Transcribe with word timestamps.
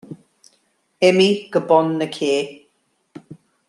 Imigh 1.07 1.43
go 1.51 1.59
bun 1.67 1.87
na 1.97 2.05
cé. 2.15 2.31